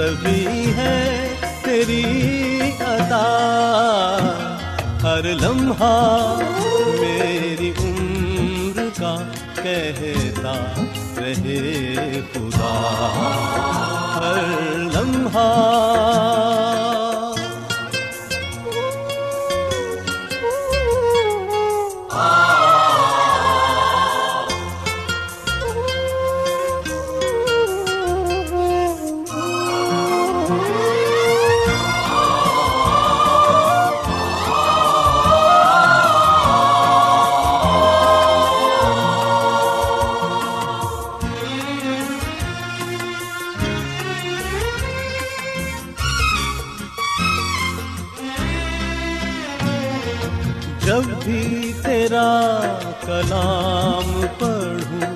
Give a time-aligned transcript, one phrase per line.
[0.00, 1.34] ہیں سبھی ہے
[1.64, 3.26] تیری عطا۔
[5.02, 6.38] ہر لمحہ
[7.00, 9.16] میری عمر کا
[9.62, 10.82] کہتا
[11.16, 12.72] رہے خدا۔
[14.14, 16.59] ہر لمحہ
[53.70, 54.08] نام
[54.38, 55.09] پڑھوں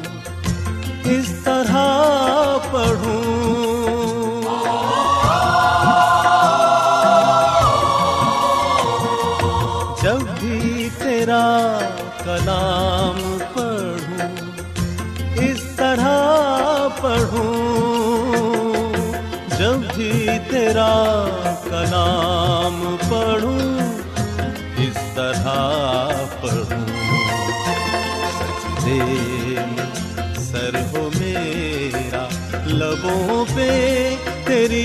[33.05, 34.15] لبوں پہ
[34.45, 34.85] تیری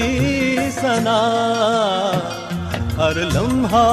[0.72, 1.20] سنا
[2.98, 3.84] ہر لمحہ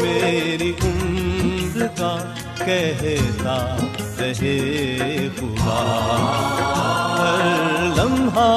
[0.00, 2.16] میری عمر کا
[2.64, 3.58] کہتا
[4.18, 5.80] رہے خدا
[7.16, 8.48] ہر لمحہ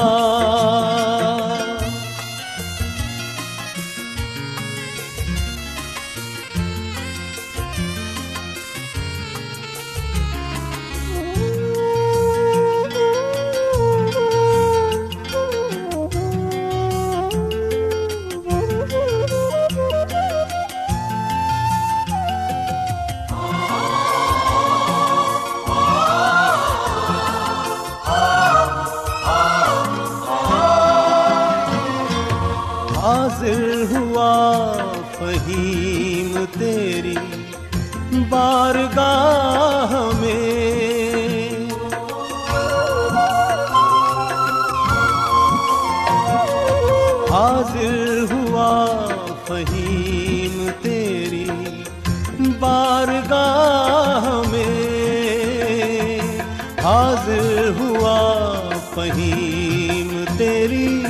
[59.03, 61.03] فہیم تیری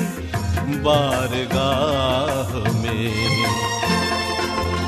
[0.81, 3.11] بارگاہ میں۔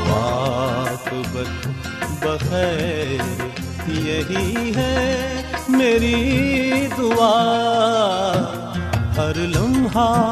[0.10, 1.68] واقبت
[2.24, 3.44] بخیر
[3.88, 7.36] یہی ہے میری دعا۔
[9.18, 10.32] ہر لمحہ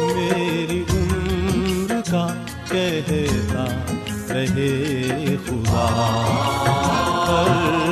[0.00, 2.26] میری عمر کا
[2.68, 3.64] کہتا
[4.28, 5.86] رہے خدا۔
[7.28, 7.91] ہر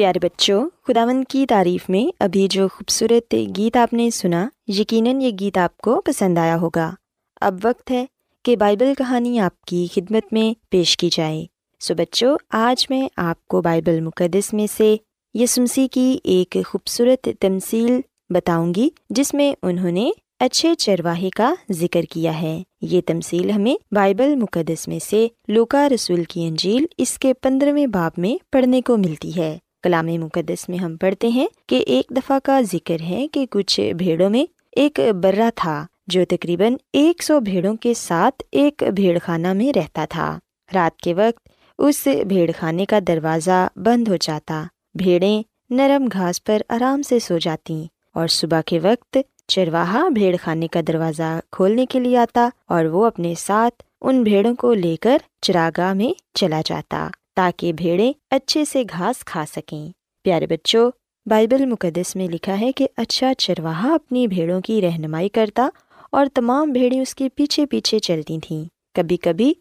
[0.00, 5.30] پیارے بچوں خداون کی تعریف میں ابھی جو خوبصورت گیت آپ نے سنا، یقیناً یہ
[5.40, 6.94] گیت آپ کو پسند آیا ہوگا۔
[7.40, 8.06] اب وقت ہے
[8.44, 11.46] کہ بائبل کہانی آپ کی خدمت میں پیش کی جائے۔
[11.80, 14.96] سو بچوں، آج میں آپ کو بائبل مقدس میں سے
[15.34, 18.00] یسمسی کی ایک خوبصورت تمثیل
[18.30, 20.10] بتاؤں گی، جس میں انہوں نے
[20.40, 26.24] اچھے چرواہے کا ذکر کیا ہے۔ یہ تمثیل ہمیں بائبل مقدس میں سے لوکا رسول
[26.24, 30.96] کی انجیل اس کے پندرہویں باب میں پڑھنے کو ملتی ہے۔ کلام مقدس میں ہم
[30.96, 35.86] پڑھتے ہیں کہ ایک دفعہ کا ذکر ہے کہ کچھ بھیڑوں میں ایک برا تھا
[36.06, 40.38] جو تقریباً ایک سو بھیڑوں کے ساتھ ایک بھیڑ خانہ میں رہتا تھا۔
[40.74, 41.48] رات کے وقت
[41.78, 47.38] اس بھیڑ خانے کا دروازہ بند ہو جاتا۔ بھیڑیں نرم گھاس پر آرام سے سو
[47.38, 49.18] جاتی اور صبح کے وقت
[49.48, 54.54] چرواہا بھیڑ خانے کا دروازہ کھولنے کے لیے آتا اور وہ اپنے ساتھ ان بھیڑوں
[54.54, 57.08] کو لے کر چراگاہ میں چلا جاتا۔
[57.40, 59.88] تاکہ بھیڑیں اچھے سے گھاس کھا سکیں۔
[60.22, 60.90] پیارے بچوں،
[61.26, 65.68] بائبل مقدس میں لکھا ہے کہ اچھا چرواہا اپنی بھیڑوں کی رہنمائی کرتا
[66.12, 68.64] اور تمام بھیڑیں اس کے پیچھے پیچھے چلتی تھیں۔
[68.94, 69.54] کبھی کبھی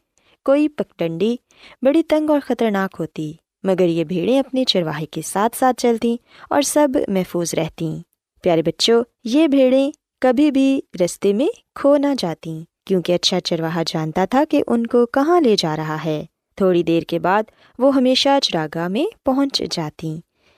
[0.46, 1.36] کوئی پگڈنڈی
[1.82, 3.34] بڑی تنگ اور خطرناک ہوتی،
[3.64, 6.18] مگر یہ بھیڑیں اپنے چرواہے کے ساتھ ساتھ چلتیں
[6.50, 8.00] اور سب محفوظ رہتیں۔
[8.44, 14.26] پیارے بچوں، یہ بھیڑیں کبھی بھی رستے میں کھو نہ جاتیں، کیونکہ اچھا چرواہا جانتا
[14.26, 16.26] تھا کہ ان کو کہاں لے جا رہا ہے۔
[16.60, 17.44] تھوڑی دیر کے بعد
[17.80, 20.16] وہ ہمیشہ چراگاہ میں پہنچ جاتیں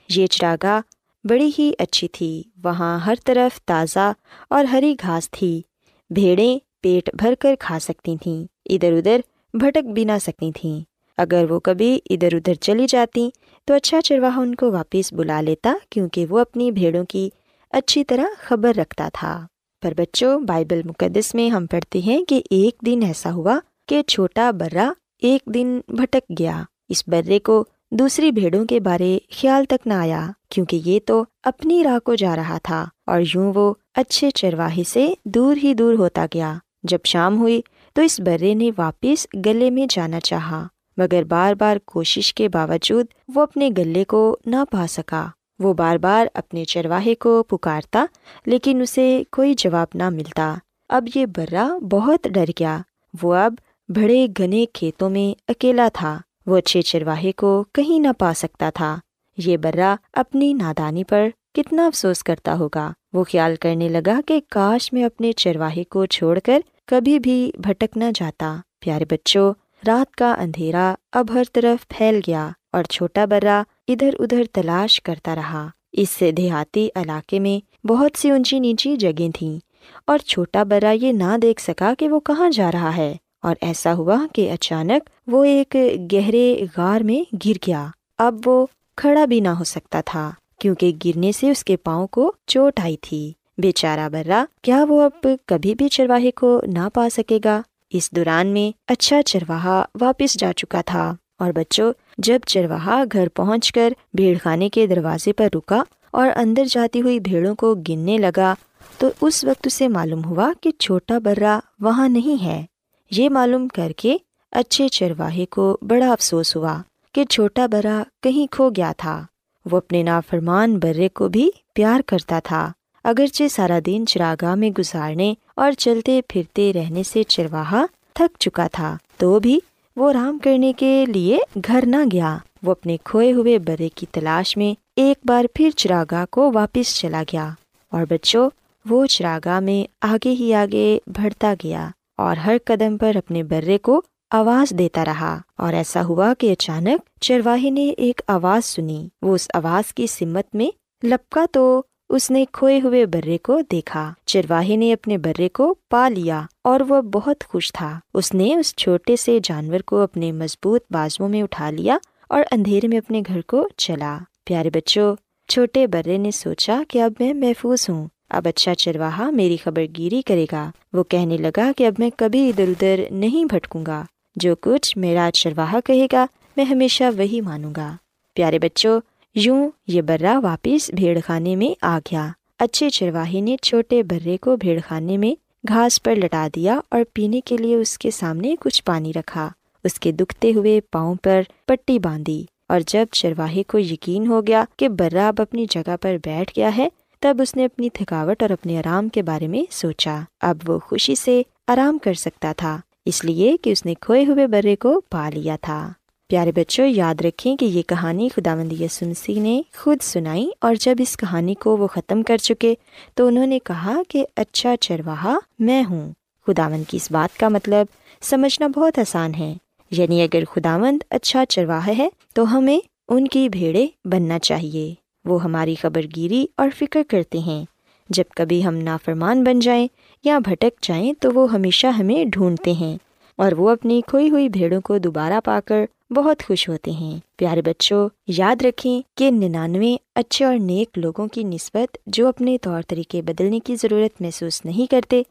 [0.10, 0.80] یہ چراگاہ
[1.24, 4.12] بڑی ہی اچھی تھی۔ وہاں ہر طرف تازہ
[4.50, 5.62] اور ہری گھاس تھی۔
[6.10, 9.20] بھیڑیں پیٹ بھر کر کھا سکتی تھیں۔ ادھر ادھر
[9.54, 10.80] بھٹک بھی نہ سکتی تھیں۔
[11.18, 13.30] اگر وہ کبھی ادھر ادھر چلی جاتی
[13.66, 17.30] تو اچھا چرواہا ان کو واپس بلا لیتا کیونکہ وہ اپنی بھیڑوں کی
[17.70, 19.46] اچھی طرح خبر رکھتا تھا۔
[19.82, 24.52] پر بچوں، بائبل مقدس میں ہم پڑھتے ہیں کہ ایک دن ایسا ہوا کہ چھوٹا
[24.52, 24.92] برا
[25.22, 30.28] ایک دن بھٹک گیا۔ اس برے کو دوسری بھیڑوں کے بارے خیال تک نہ آیا،
[30.50, 35.14] کیونکہ یہ تو اپنی راہ کو جا رہا تھا۔ اور یوں وہ اچھے چرواہے سے
[35.26, 37.62] دور ہی دور ہوتا گیا۔ جب شام ہوئی
[37.94, 43.06] تو اس برے نے واپس گلے میں جانا چاہا، مگر بار بار کوشش کے باوجود
[43.36, 45.28] وہ اپنے گلے کو نہ پا سکا۔
[45.60, 48.06] وہ بار بار اپنے چرواہے کو پکارتا،
[48.46, 50.56] لیکن اسے کوئی جواب نہ ملتا۔
[50.90, 52.78] اب یہ برا بہت ڈر گیا۔
[53.24, 53.54] وہ اب
[53.96, 58.98] بڑے گھنے کھیتوں میں اکیلا تھا، وہ اچھے چرواہے کو کہیں نہ پا سکتا تھا۔
[59.38, 64.94] یہ برا اپنی نادانی پر کتنا افسوس کرتا ہوگا۔ وہ خیال کرنے لگا کہ کاش
[64.94, 69.54] میں اپنے چرواہے کو چھوڑ کر کبھی بھی بھٹک نہ جاتا۔ پیارے بچوں،
[69.88, 75.36] رات کا اندھیرا اب ہر طرف پھیل گیا اور چھوٹا برا ادھر ادھر تلاش کرتا
[75.36, 79.60] رہا۔ اس دیہاتی علاقے میں بہت سی اونچی نیچی جگہیں تھیں
[80.08, 83.94] اور چھوٹا برا یہ نہ دیکھ سکا کہ وہ کہاں جا رہا ہے۔ اور ایسا
[83.94, 85.76] ہوا کہ اچانک وہ ایک
[86.14, 91.32] گہرے غار میں گر گیا۔ اب وہ کھڑا بھی نہ ہو سکتا تھا، کیونکہ گرنے
[91.32, 95.90] سے اس کے پاؤں کو چوٹ آئی تھی۔ بیچارہ برا کیا وہ اب کبھی بھی
[95.90, 101.16] چرواہے کو نہ پا سکے گا؟ اس دوران میں اچھا چرواہا واپس جا چکا تھا۔
[101.40, 106.64] اور بچوں، جب چرواہا گھر پہنچ کر بھیڑ خانے کے دروازے پر رکا اور اندر
[106.70, 108.54] جاتی ہوئی بھیڑوں کو گننے لگا،
[108.98, 112.66] تو اس وقت اسے معلوم ہوا کہ چھوٹا برا وہاں نہیں ہے۔
[113.12, 114.18] یہ معلوم کر کے
[114.52, 116.78] اچھے چرواہے کو بڑا افسوس ہوا
[117.14, 119.26] کہ چھوٹا برا کہیں کھو گیا تھا۔
[119.72, 122.72] وہ اپنے نافرمان برے کو بھی پیار کرتا تھا،
[123.04, 128.98] اگرچہ سارا دن چراگاہ میں گزارنے اور چلتے پھرتے رہنے سے چرواہا تھک چکا تھا،
[129.18, 129.60] تو بھی
[129.96, 131.38] وہ آرام کرنے کے لیے
[131.68, 136.26] گھر نہ گیا۔ وہ اپنے کھوئے ہوئے برے کی تلاش میں ایک بار پھر چراگاہ
[136.30, 137.50] کو واپس چلا گیا
[137.92, 138.50] اور بچوں،
[138.86, 141.90] وہ چراگاہ میں آگے ہی آگے بڑھتا گیا۔
[142.22, 144.02] اور ہر قدم پر اپنے برے کو
[144.32, 149.48] آواز دیتا رہا اور ایسا ہوا کہ اچانک چرواہے نے ایک آواز سنی۔ وہ اس
[149.54, 150.70] آواز کی سمت میں
[151.06, 156.10] لپکا تو اس نے کھوئے ہوئے برے کو دیکھا۔ چرواہے نے اپنے برے کو پا
[156.10, 160.82] لیا اور وہ بہت خوش تھا۔ اس نے اس چھوٹے سے جانور کو اپنے مضبوط
[160.92, 161.98] بازو میں اٹھا لیا
[162.30, 165.16] اور اندھیرے میں اپنے گھر کو چلا۔ پیارے بچوں،
[165.50, 170.22] چھوٹے برے نے سوچا کہ اب میں محفوظ ہوں۔ اب اچھا چرواہا میری خبر گیری
[170.22, 174.04] کرے گا۔ وہ کہنے لگا کہ اب میں کبھی ادھر ادھر نہیں بھٹکوں گا۔
[174.36, 176.26] جو کچھ میرا چرواہا کہے گا،
[176.58, 177.96] میں ہمیشہ وہی مانوں گا۔
[178.34, 179.02] پیارے بچوں،
[179.36, 182.28] یوں یہ برا واپس بھیڑ خانے میں آ گیا۔
[182.60, 185.36] اچھے چرواہے نے چھوٹے برے کو بھیڑ خانے میں
[185.68, 189.50] گھاس پر لٹا دیا اور پینے کے لیے اس کے سامنے کچھ پانی رکھا۔
[189.84, 194.64] اس کے دکھتے ہوئے پاؤں پر پٹی باندھی۔ اور جب چرواہے کو یقین ہو گیا
[194.78, 196.88] کہ برا اب اپنی جگہ پر بیٹھ گیا ہے
[197.22, 201.16] تب اس نے اپنی تھکاوٹ اور اپنے آرام کے بارے میں سوچا۔ اب وہ خوشی
[201.16, 205.30] سے آرام کر سکتا تھا، اس لیے کہ اس نے کھوئے ہوئے برے کو پا
[205.30, 205.92] لیا تھا۔
[206.28, 210.96] پیارے بچوں، یاد رکھیں کہ یہ کہانی خدا مندی سنسی نے خود سنائی اور جب
[211.00, 212.76] اس کہانی کو وہ ختم کر چکے
[213.16, 216.12] تو انہوں نے کہا کہ اچھا چرواہا میں ہوں۔
[216.48, 217.86] خدا مند کی اس بات کا مطلب
[218.22, 219.54] سمجھنا بہت آسان ہے۔
[219.92, 225.44] یعنی اگر خدا مند اچھا چرواہا ہے تو ہمیں ان کی بھیڑے بننا چاہیے۔ وہ
[225.44, 227.66] ہماری خبر گیری اور فکر کرتے ہیں۔
[228.10, 229.88] جب کبھی ہم نافرمان بن جائیں
[230.24, 232.98] یا بھٹک جائیں تو وہ ہمیشہ ہمیں ڈھونڈتے ہیں
[233.36, 237.62] اور وہ اپنی کھوئی ہوئی بھیڑوں کو دوبارہ پا کر بہت خوش ہوتے ہیں۔ پیارے
[237.62, 243.22] بچوں، یاد رکھیں کہ ننانوے اچھے اور نیک لوگوں کی نسبت جو اپنے طور طریقے
[243.22, 245.22] بدلنے کی ضرورت محسوس نہیں کرتے،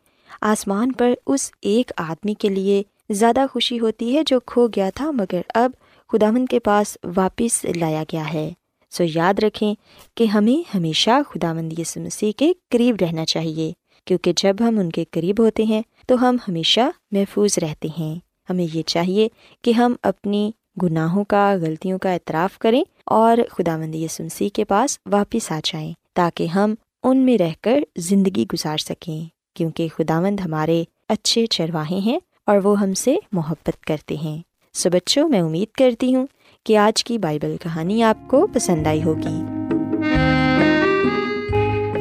[0.41, 5.11] آسمان پر اس ایک آدمی کے لیے زیادہ خوشی ہوتی ہے جو کھو گیا تھا
[5.11, 5.71] مگر اب
[6.09, 8.51] خدامند کے پاس واپس لایا گیا ہے۔
[8.91, 9.75] سو یاد رکھیں
[10.15, 13.73] کہ ہمیں ہمیشہ خدا مند یسو مسیح کے قریب رہنا چاہیے،
[14.05, 16.81] کیونکہ جب ہم ان کے قریب ہوتے ہیں تو ہم ہمیشہ
[17.11, 18.15] محفوظ رہتے ہیں۔
[18.51, 19.29] ہمیں یہ چاہیے
[19.63, 20.51] کہ ہم اپنی
[20.83, 25.61] گناہوں کا، غلطیوں کا اعتراف کریں اور خدا مند یسو مسیح کے پاس واپس آ
[25.65, 31.47] جائیں، تاکہ ہم ان میں رہ کر زندگی گزار سکیں، کیونکہ خدا مند ہمارے اچھے
[31.47, 34.39] چرواہے ہیں اور وہ ہم سے محبت کرتے ہیں۔
[34.75, 36.27] سو بچوں، میں امید کرتی ہوں
[36.67, 39.43] کہ آج کی بائبل کہانی آپ کو پسند آئی ہوگی۔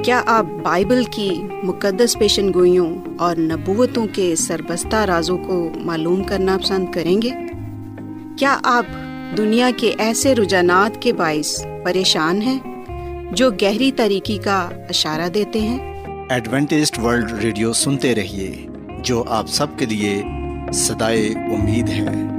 [0.03, 6.57] کیا آپ بائبل کی مقدس پیشن گوئیوں اور نبوتوں کے سربستہ رازوں کو معلوم کرنا
[6.63, 7.29] پسند کریں گے؟
[8.37, 8.85] کیا آپ
[9.37, 12.85] دنیا کے ایسے رجحانات کے باعث پریشان ہیں
[13.31, 18.65] جو گہری طریقے کا اشارہ دیتے ہیں؟ ایڈوینٹسڈ ورلڈ ریڈیو سنتے رہیے
[19.03, 20.23] جو آپ سب کے لیے
[20.73, 22.38] صدائے امید ہے۔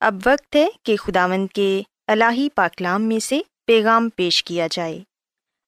[0.00, 5.00] اب وقت ہے کہ خداوند کے الہی پاکلام میں سے پیغام پیش کیا جائے۔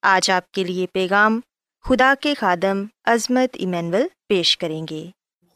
[0.03, 1.41] آج آپ کے لیے پیغام
[1.85, 5.07] خدا کے خادم عظمت ایمینول پیش کریں گے۔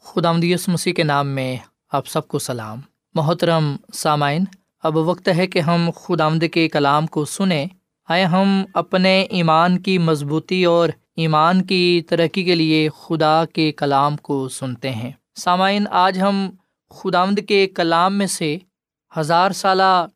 [0.03, 1.57] خدا مدیس مسیح کے نام میں
[1.91, 2.79] آپ سب کو سلام۔
[3.13, 4.43] محترم سامعین،
[4.83, 7.65] اب وقت ہے کہ ہم خدا کے کلام کو سنیں۔
[8.09, 14.17] آئے ہم اپنے ایمان کی مضبوطی اور ایمان کی ترقی کے لیے خدا کے کلام
[14.17, 16.49] کو سنتے ہیں۔ سامعین، آج ہم
[16.93, 18.57] خدا آمد کے کلام میں سے
[19.17, 20.07] ہزار سالہ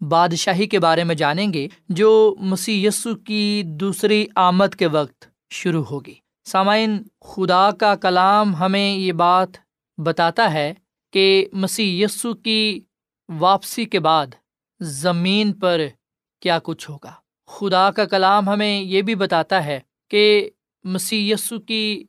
[0.00, 2.86] بادشاہی کے بارے میں جانیں گے، جو مسی
[3.26, 6.14] کی دوسری آمد کے وقت شروع ہوگی۔
[6.44, 9.48] سامعین، خدا کا کلام ہمیں یہ بات
[9.98, 10.74] بتاتا ہے
[11.12, 12.00] کہ مسی
[12.34, 12.80] کی
[13.28, 14.26] واپسی کے بعد
[14.80, 15.80] زمین پر
[16.40, 17.12] کیا کچھ ہوگا۔
[17.46, 20.50] خدا کا کلام ہمیں یہ بھی بتاتا ہے کہ
[20.84, 22.04] مسی کی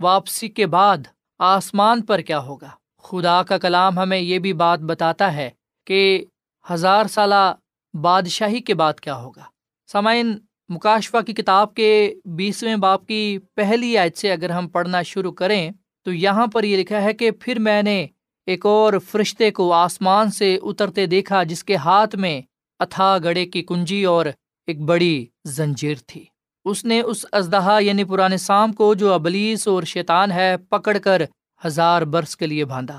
[0.00, 0.98] واپسی کے بعد
[1.38, 2.70] آسمان پر کیا ہوگا۔
[3.08, 5.50] خدا کا کلام ہمیں یہ بھی بات بتاتا ہے
[5.86, 6.24] کہ
[6.70, 7.54] ہزار سالہ
[7.94, 9.44] بادشاہی کے بعد کیا ہوگا۔
[9.92, 15.32] سامعین، مکاشفہ کی کتاب کے بیسویں باپ کی پہلی آیت سے اگر ہم پڑھنا شروع
[15.32, 15.70] کریں،
[16.04, 18.06] تو یہاں پر یہ لکھا ہے کہ پھر میں نے
[18.46, 22.40] ایک اور فرشتے کو آسمان سے اترتے دیکھا جس کے ہاتھ میں
[22.78, 24.26] اتھا گڑے کی کنجی اور
[24.66, 26.24] ایک بڑی زنجیر تھی۔
[26.64, 31.22] اس نے اس ازدہا یعنی پرانے سام کو جو ابلیس اور شیطان ہے، پکڑ کر
[31.64, 32.98] ہزار برس کے لیے باندھا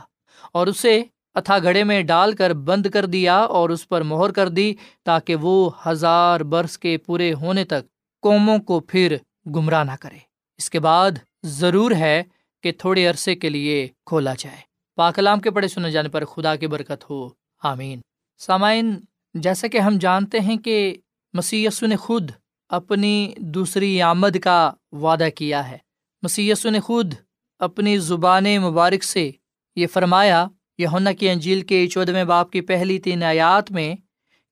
[0.54, 1.04] اور اسے
[1.36, 5.36] اتھا گھڑے میں ڈال کر بند کر دیا اور اس پر مہر کر دی تاکہ
[5.36, 7.81] وہ ہزار برس کے پورے ہونے تک
[8.22, 10.18] قوموں کو پھر گمراہ نہ کرے۔
[10.58, 11.12] اس کے بعد
[11.44, 12.24] ضرور ہے
[12.64, 14.58] کہ تھوڑے عرصے کے لیے کھولا جائے۔
[14.96, 17.29] پاکلام کے پڑے سنے جانے پر خدا کی برکت ہو۔
[17.64, 18.00] آمین۔
[18.38, 19.00] سامعین،
[19.34, 20.98] جیسا کہ ہم جانتے ہیں کہ
[21.34, 22.31] مسی نے خود
[22.70, 25.77] اپنی دوسری آمد کا وعدہ کیا ہے۔
[26.22, 27.14] مسی نے خود
[27.59, 29.29] اپنی زبان مبارک سے
[29.77, 30.46] یہ فرمایا
[30.79, 33.93] یونا کی انجیل کے چودھویں باپ کی پہلی تین آیات میں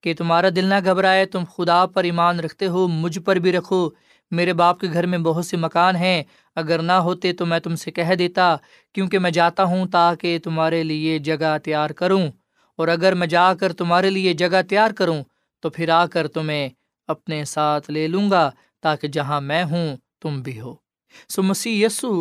[0.03, 3.89] کہ تمہارا دل نہ گھبرائے، تم خدا پر ایمان رکھتے ہو، مجھ پر بھی رکھو،
[4.31, 6.23] میرے باپ کے گھر میں بہت سے مکان ہیں،
[6.57, 8.55] اگر نہ ہوتے تو میں تم سے کہہ دیتا،
[8.95, 12.27] کیونکہ میں جاتا ہوں تاکہ تمہارے لیے جگہ تیار کروں،
[12.79, 15.21] اور اگر میں جا کر تمہارے لیے جگہ تیار کروں
[15.63, 16.69] تو پھر آ کر تمہیں
[17.09, 18.49] اپنے ساتھ لے لوں گا،
[18.83, 20.73] تاکہ جہاں میں ہوں تم بھی ہو۔
[21.29, 22.11] سو مسیح یسو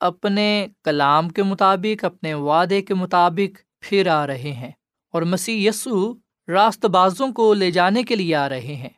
[0.00, 4.70] اپنے کلام کے مطابق، اپنے وعدے کے مطابق پھر آ رہے ہیں
[5.12, 6.14] اور مسیح یسو
[6.48, 8.88] راست بازوں کو لے جانے کے لیے آ رہے ہیں۔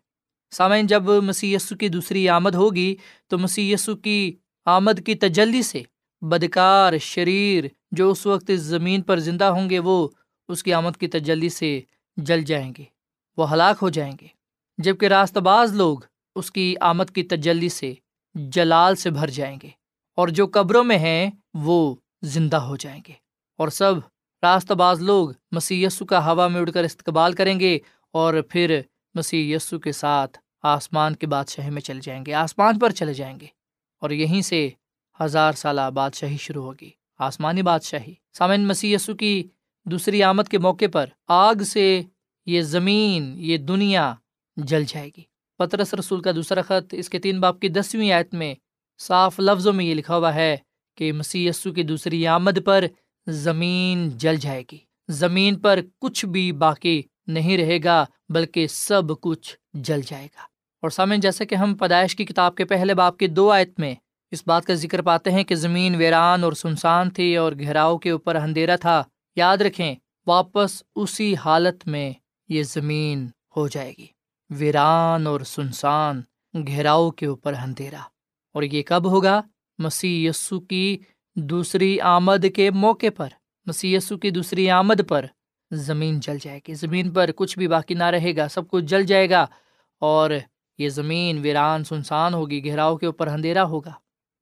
[0.51, 2.97] سامعین، جب مسیح یسو کی دوسری آمد ہوگی
[3.29, 5.83] تو مسیح یسو کی آمد کی تجلی سے
[6.21, 10.09] بدکار شریر جو اس وقت اس زمین پر زندہ ہوں گے، وہ
[10.49, 11.81] اس کی آمد کی تجلی سے
[12.17, 12.85] جل جائیں گے،
[13.37, 14.27] وہ ہلاک ہو جائیں گے۔
[14.79, 15.99] جبکہ راست باز لوگ
[16.37, 17.95] اس کی آمد کی تجلی سے
[18.35, 19.69] جلال سے بھر جائیں گے۔
[20.17, 23.13] اور جو قبروں میں ہیں وہ زندہ ہو جائیں گے۔
[23.59, 23.95] اور سب
[24.43, 27.79] راست باز لوگ مسیح یسو کا ہوا میں اڑ کر استقبال کریں گے
[28.13, 28.81] اور پھر
[29.15, 33.41] مسیح یسو کے ساتھ آسمان کے بادشاہی میں چلے جائیں گے، آسمان پر چلے جائیں
[33.41, 33.47] گے۔
[34.01, 34.69] اور یہیں سے
[35.21, 39.49] ہزار سالہ بادشاہی شروع ہوگی، آسمانی بادشاہی۔ سامن مسیح یسو کی
[39.85, 42.03] دوسری آمد کے موقع پر آگ سے
[42.47, 44.15] یہ زمین، یہ دنیا
[44.57, 45.23] جل جائے گی۔
[45.59, 48.55] پترس رسول کا دوسرا خط اس کے تین باپ کی دسویں آیت میں
[49.07, 50.57] صاف لفظوں میں یہ لکھا ہوا ہے
[50.97, 52.85] کہ مسی کی دوسری آمد پر
[53.27, 59.57] زمین جل جائے گی۔ زمین پر کچھ بھی باقی نہیں رہے گا، بلکہ سب کچھ
[59.75, 60.43] جل جائے گا۔
[60.83, 63.95] اور سامن جیسے کہ ہم پیدائش کی کتاب کے پہلے باپ کی دو آیت میں
[64.31, 68.11] اس بات کا ذکر پاتے ہیں کہ زمین ویران اور سنسان تھی اور گہراؤ کے
[68.11, 69.03] اوپر اندھیرا تھا۔
[69.37, 69.95] یاد رکھیں،
[70.27, 72.13] واپس اسی حالت میں
[72.49, 74.07] یہ زمین ہو جائے گی۔
[74.51, 76.23] ویران اور سنسان
[76.55, 78.12] گہراؤ کے اوپر اندھیرا۔
[78.53, 79.43] اور یہ کب ہوگا؟
[79.79, 80.99] مسیح یسو کی
[81.37, 83.29] دوسری آمد کے موقع پر۔
[83.67, 85.27] مسی کی دوسری آمد پر۔
[85.71, 89.03] زمین جل جائے گی۔ زمین پر کچھ بھی باقی نہ رہے گا۔ سب کچھ جل
[89.03, 89.47] جائے گا۔
[90.01, 90.31] اور
[90.79, 93.93] یہ زمین ویران، سنسان ہوگی۔ گہراؤ کے اوپر اندھیرا ہوگا۔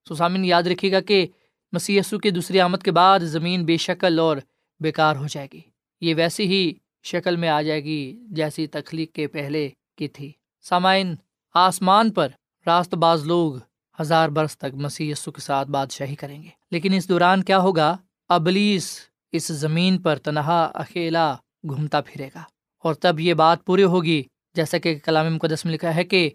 [0.08, 1.26] سسامن یاد رکھے گا کہ
[1.72, 4.36] مسی یسو کی دوسری آمد کے بعد زمین بے شکل اور
[4.80, 5.60] بیکار ہو جائے گی۔
[6.00, 11.14] یہ ویسی ہی شکل میں آ جائے گی جیسی تخلیق کے پہلے کی تھی۔ سامعین،
[11.54, 12.28] آسمان پر
[12.66, 13.54] راست باز لوگ
[14.00, 17.96] ہزار برس تک مسیح یسو کے ساتھ بادشاہی کریں گے۔ لیکن اس دوران کیا ہوگا؟
[18.28, 19.00] ابلیس
[19.32, 21.36] اس زمین پر تنہا اکیلا
[21.68, 22.42] گھومتا پھرے گا۔
[22.78, 24.22] اور تب یہ بات پوری ہوگی،
[24.54, 26.30] جیسا کہ کلام مقدس میں لکھا ہے کہ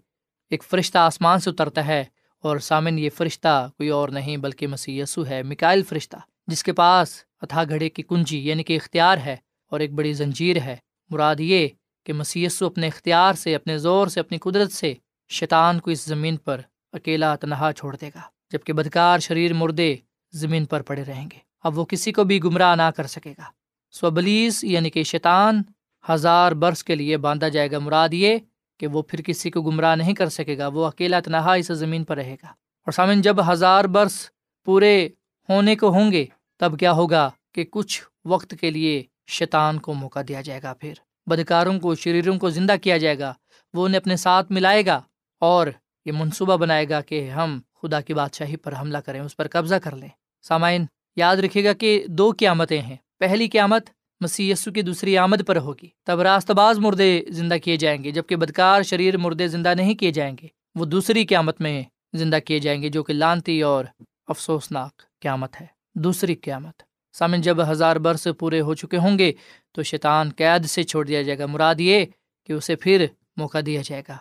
[0.50, 2.04] ایک فرشتہ آسمان سے اترتا ہے
[2.44, 6.74] اور سامن یہ فرشتہ کوئی اور نہیں بلکہ مسیح یسو ہے مکائل فرشتہ، جس کے
[6.74, 9.36] پاس اتھا گھڑے کی کنجی یعنی کہ اختیار ہے
[9.70, 10.76] اور ایک بڑی زنجیر ہے۔
[11.10, 11.68] مراد یہ
[12.06, 14.94] کہ مسی اپنے اختیار سے، اپنے زور سے، اپنی قدرت سے
[15.30, 16.62] شیطان کو اس زمین پر
[16.96, 19.96] اکیلا تنہا چھوڑ دے گا جبکہ بدکار شریر مردے
[20.34, 23.44] زمین پر پڑے رہیں گے۔ اب وہ کسی کو بھی گمراہ نہ کر سکے گا۔
[23.92, 25.62] سوبلیس یعنی کہ شیطان،
[26.10, 28.38] ہزار برس کے لیے باندھا جائے گا مراد یہ
[28.80, 32.04] کہ وہ پھر کسی کو گمراہ نہیں کر سکے گا، وہ اکیلا تنہا اس زمین
[32.04, 34.30] پر رہے گا۔ اور سامن، جب ہزار برس
[34.66, 35.10] پورے
[35.50, 36.26] ہونے کو ہوں گے،
[36.58, 40.94] تب کیا ہوگا کہ کچھ وقت کے لیے شیطان کو موقع دیا جائے گا۔ پھر
[41.26, 43.34] بدکاروں کو، شریروں کو زندہ کیا جائے گا۔
[43.74, 45.02] وہ انہیں اپنے ساتھ ملائے گا
[45.40, 45.68] اور
[46.06, 49.76] یہ منصوبہ بنائے گا کہ ہم خدا کی بادشاہی پر حملہ کریں، اس پر قبضہ
[49.76, 50.10] کر لیں۔
[50.42, 53.90] سامعین، یاد رکھے گا کہ دو قیامتیں ہیں۔ پہلی قیامت
[54.20, 58.36] مسی کی دوسری آمد پر ہوگی۔ تب راست باز مردے زندہ کیے جائیں گے، جبکہ
[58.36, 62.82] بدکار شریر مردے زندہ نہیں کیے جائیں گے۔ وہ دوسری قیامت میں زندہ کیے جائیں
[62.82, 63.86] گے، جو کہ لانتی اور
[64.28, 65.66] افسوسناک قیامت ہے۔
[65.96, 69.32] دوسری قیامت۔ سامن جب ہزار برس پورے ہو چکے ہوں گے
[69.72, 72.06] تو شیطان قید سے چھوڑ دیا جائے گا۔ مراد یہ
[72.46, 73.06] کہ اسے پھر
[73.38, 74.18] موقع دیا جائے گا۔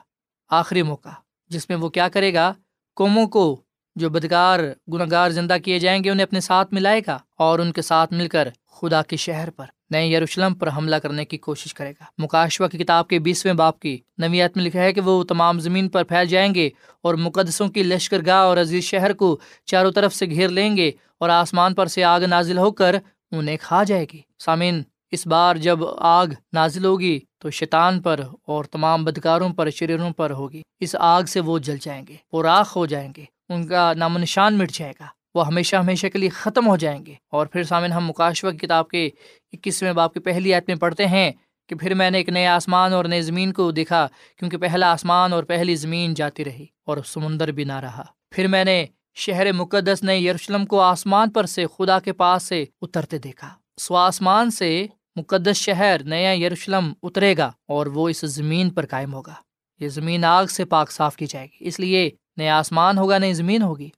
[0.51, 1.09] آخری موقع۔
[1.49, 2.53] جس میں وہ کیا کرے گا؟
[2.97, 3.61] قوموں کو
[3.97, 4.61] جو بدکار
[4.93, 8.13] گناہ گار زندہ کیے جائیں گے، انہیں اپنے ساتھ ملائے گا اور ان کے ساتھ
[8.13, 12.05] مل کر خدا کے شہر پر، نئے یروشلم پر حملہ کرنے کی کوشش کرے گا۔
[12.19, 15.89] مکاشوا کی کتاب کے بیسویں باپ کی نویت میں لکھا ہے کہ وہ تمام زمین
[15.89, 16.71] پر پھیل جائیں گے
[17.03, 20.91] اور مقدسوں کی لشکر گاہ اور عزیز شہر کو چاروں طرف سے گھیر لیں گے
[21.21, 22.97] اور آسمان پر سے آگ نازل ہو کر
[23.33, 24.83] انہیں کھا جائے گی۔ سامعین
[25.15, 30.31] اس بار جب آگ نازل ہوگی تو شیطان پر اور تمام بدکاروں پر شریروں پر
[30.31, 33.93] ہوگی۔ اس آگ سے وہ جل جائیں گے وہ راخ ہو جائیں گے۔ ان کا
[33.95, 37.15] نام و نشان مٹ جائے گا۔ وہ ہمیشہ ہمیشہ کے لیے ختم ہو جائیں گے۔
[37.33, 39.11] اور پھر سامن ہم مکاشوہ کتاب کے
[39.53, 41.33] اکیسویں باپ کی پہلی آیت میں پڑھتے ہیں
[41.69, 45.33] کہ پھر میں نے ایک نئے آسمان اور نئے زمین کو دیکھا، کیونکہ پہلا آسمان
[45.33, 50.03] اور پہلی زمین جاتی رہی اور سمندر بھی نہ رہا۔ پھر میں نے شہر مقدس،
[50.03, 53.49] نئے یروشلم کو آسمان پر سے خدا کے پاس سے اترتے دیکھا۔
[53.79, 59.15] سو آسمان سے مقدس شہر نیا یروشلم اترے گا اور وہ اس زمین پر قائم
[59.15, 59.35] ہوگا۔
[59.81, 63.33] یہ زمین آگ سے پاک صاف کی جائے گی، اس لیے نیا آسمان ہوگا، نئی
[63.33, 63.89] زمین ہوگی،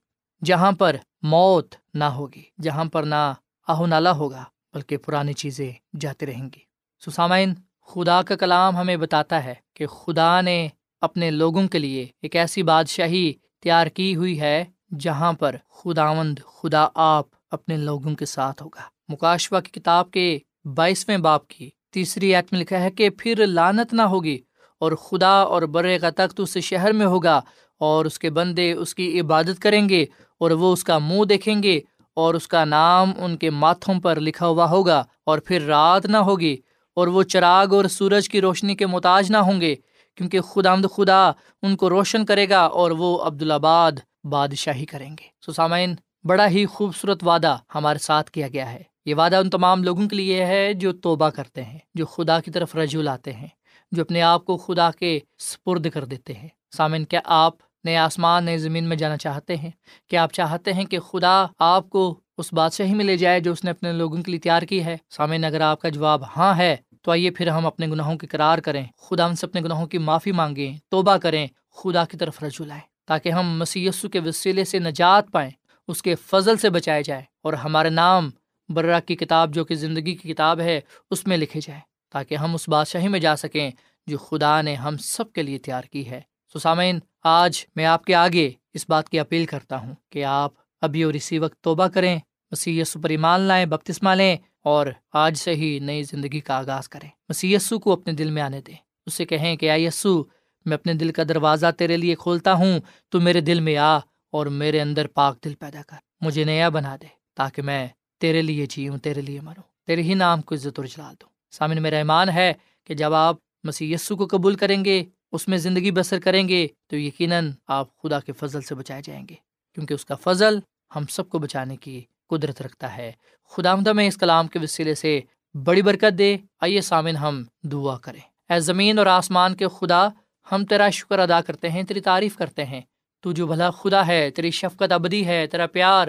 [0.45, 3.33] جہاں پر موت نہ ہوگی، جہاں پر نہ
[3.67, 6.59] آہو نالا ہوگا، بلکہ پرانی چیزیں جاتی رہیں گی۔
[7.05, 7.53] سسامین
[7.87, 10.67] خدا کا کلام ہمیں بتاتا ہے کہ خدا نے
[11.01, 14.65] اپنے لوگوں کے لیے ایک ایسی بادشاہی تیار کی ہوئی ہے
[14.99, 20.39] جہاں پر خداوند خدا آپ اپنے لوگوں کے ساتھ ہوگا۔ مکاشوا کی کتاب کے
[20.75, 24.39] بائیسویں باپ کی۔ تیسری ایت میں لکھا ہے کہ پھر لانت نہ ہوگی
[24.79, 27.41] اور خدا اور برے کا تخت اس شہر میں ہوگا
[27.79, 30.05] اور اس کے بندے اس کی عبادت کریں گے
[30.39, 31.79] اور وہ اس کا منہ دیکھیں گے
[32.13, 36.17] اور اس کا نام ان کے ماتھوں پر لکھا ہوا ہوگا اور پھر رات نہ
[36.17, 36.57] ہوگی
[36.95, 39.75] اور وہ چراغ اور سورج کی روشنی کے محتاج نہ ہوں گے
[40.15, 43.91] کیونکہ خدا مد خدا ان کو روشن کرے گا اور وہ عبدالآباد
[44.23, 49.35] بادشاہی کریں گے۔ سسامین بڑا ہی خوبصورت وعدہ ہمارے ساتھ کیا گیا ہے۔ یہ وعدہ
[49.35, 53.03] ان تمام لوگوں کے لیے ہے جو توبہ کرتے ہیں، جو خدا کی طرف رجوع
[53.03, 53.47] لاتے ہیں،
[53.91, 58.45] جو اپنے آپ کو خدا کے سپرد کر دیتے ہیں۔ سامن کیا آپ نئے آسمان،
[58.45, 59.71] نئے زمین میں جانا چاہتے ہیں؟
[60.07, 63.63] کیا آپ چاہتے ہیں کہ خدا آپ کو اس بادشاہی میں لے جائے جو اس
[63.63, 66.75] نے اپنے لوگوں کے لیے تیار کی ہے؟ سامعین، اگر آپ کا جواب ہاں ہے،
[67.01, 69.97] تو آئیے پھر ہم اپنے گناہوں کی قرار کریں۔ خدا ہم سے اپنے گناہوں کی
[69.97, 74.79] معافی مانگیں، توبہ کریں، خدا کی طرف رجوع لائیں، تاکہ ہم مسی کے وسیلے سے
[74.79, 75.51] نجات پائیں،
[75.87, 78.29] اس کے فضل سے بچائے جائیں اور ہمارے نام
[78.69, 82.53] برا کی کتاب جو کہ زندگی کی کتاب ہے، اس میں لکھے جائیں تاکہ ہم
[82.53, 83.71] اس بادشاہی میں جا سکیں
[84.07, 86.21] جو خدا نے ہم سب کے لیے تیار کی ہے۔
[86.53, 90.51] سسامین آج میں آپ کے آگے اس بات کی اپیل کرتا ہوں کہ آپ
[90.81, 92.19] ابھی اور اسی وقت توبہ کریں
[92.51, 97.09] مسی پر ایمان لائیں، بپتسمہ لیں اور آج سے ہی نئی زندگی کا آغاز کریں۔
[97.29, 98.75] مسی کو اپنے دل میں آنے دیں۔
[99.05, 100.23] اسے کہیں کہ آئی یسو،
[100.65, 103.97] میں اپنے دل کا دروازہ تیرے لیے کھولتا ہوں، تو میرے دل میں آ
[104.31, 107.87] اور میرے اندر پاک دل پیدا کر، مجھے نیا بنا دے تاکہ میں
[108.19, 111.79] تیرے لیے جیوں، تیرے لیے مروں، تیرے ہی نام کو عزت و جلال دوں۔ سامنے
[111.79, 112.53] میرا ایمان ہے
[112.83, 116.97] کہ جب آپ مسی کو قبول کریں گے، اس میں زندگی بسر کریں گے، تو
[116.97, 119.35] یقیناً آپ خدا کے فضل سے بچائے جائیں گے۔
[119.73, 120.59] کیونکہ اس کا فضل
[120.95, 123.11] ہم سب کو بچانے کی قدرت رکھتا ہے۔
[123.49, 125.21] خدا آمدہ میں اس کلام کے وسیلے سے
[125.63, 130.07] بڑی برکت دے۔ آئیے سامن ہم دعا کریں۔ اے زمین اور آسمان کے خدا،
[130.51, 132.81] ہم تیرا شکر ادا کرتے ہیں، تیری تعریف کرتے ہیں۔
[133.21, 136.07] تو جو بھلا خدا ہے، تیری شفقت ابدی ہے، تیرا پیار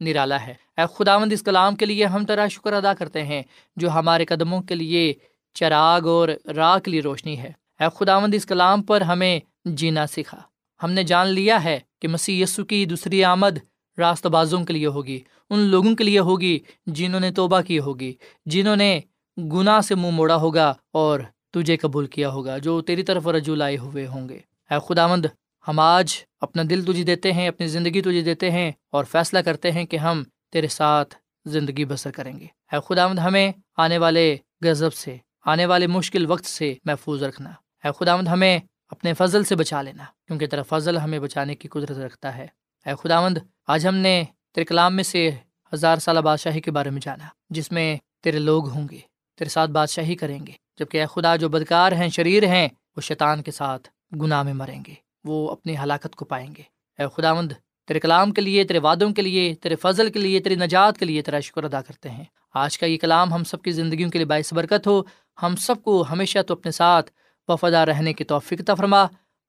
[0.00, 3.42] نرالا ہے۔ اے خدا مند اس کلام کے لیے ہم تیرا شکر ادا کرتے ہیں
[3.76, 5.14] جو ہمارے قدموں کے لیے
[5.54, 10.40] چراغ اور راہ کے لیے روشنی ہے۔ اے خداوند، اس کلام پر ہمیں جینا سکھا۔
[10.82, 13.58] ہم نے جان لیا ہے کہ مسیح یسو کی دوسری آمد
[13.98, 18.12] راست بازوں کے لیے ہوگی، ان لوگوں کے لیے ہوگی جنہوں نے توبہ کی ہوگی،
[18.46, 19.00] جنہوں نے
[19.38, 23.78] گناہ سے منہ موڑا ہوگا اور تجھے قبول کیا ہوگا جو تیری طرف رجوع لائے
[23.78, 24.38] ہوئے ہوں گے۔
[24.70, 25.26] اے خداوند
[25.68, 29.72] ہم آج اپنا دل تجھے دیتے ہیں، اپنی زندگی تجھے دیتے ہیں اور فیصلہ کرتے
[29.72, 34.94] ہیں کہ ہم تیرے ساتھ زندگی بسر کریں گے۔ اے خداوند، ہمیں آنے والے غضب
[34.94, 37.50] سے، آنے والے مشکل وقت سے محفوظ رکھنا۔
[37.84, 41.98] اے خداوند، ہمیں اپنے فضل سے بچا لینا، کیونکہ تیرا فضل ہمیں بچانے کی قدرت
[41.98, 42.46] رکھتا ہے۔
[42.86, 45.30] اے خداوند، آج ہم نے تیرے کلام میں سے
[45.74, 48.98] ہزار سالہ بادشاہی کے بارے میں جانا، جس میں تیرے لوگ ہوں گے،
[49.38, 53.42] تیرے ساتھ بادشاہی کریں گے جبکہ اے خدا، جو بدکار ہیں، شریر ہیں، وہ شیطان
[53.42, 53.88] کے ساتھ
[54.20, 56.62] گناہ میں مریں گے۔ وہ اپنی ہلاکت کو پائیں گے۔
[56.98, 57.52] اے خداوند،
[57.86, 61.04] تیرے کلام کے لیے، تیرے وعدوں کے لیے، تیرے فضل کے لیے، تیری نجات کے
[61.04, 64.18] لیے تیرا شکر ادا کرتے ہیں۔ آج کا یہ کلام ہم سب کی زندگیوں کے
[64.18, 65.02] لیے باعث برکت ہو۔
[65.42, 67.10] ہم سب کو ہمیشہ تو اپنے ساتھ
[67.48, 69.04] وفادار رہنے کی توفیق فرما۔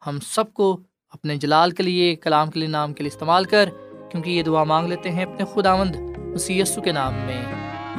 [0.07, 0.79] ہم سب کو
[1.09, 3.69] اپنے جلال کے لیے، کلام کے لیے، نام کے لیے استعمال کر۔
[4.11, 7.45] کیونکہ یہ دعا مانگ لیتے ہیں اپنے خداوند مسیسو کے نام میں۔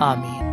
[0.01, 0.53] آمین۔